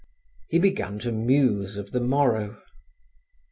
He 0.49 0.57
began 0.57 0.97
to 1.01 1.11
muse 1.11 1.77
of 1.77 1.91
the 1.91 1.99
morrow. 1.99 2.59